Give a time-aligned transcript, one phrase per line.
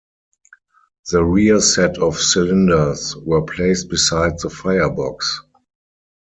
[1.11, 5.43] The rear set of cylinders were placed beside the firebox.